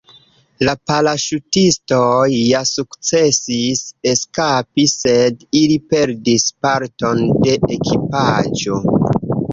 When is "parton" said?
6.67-7.23